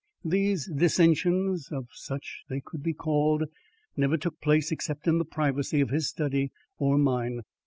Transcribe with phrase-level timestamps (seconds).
[0.25, 3.43] These dissensions if such they could be called
[3.95, 7.41] never took place except in the privacy of his study or mine.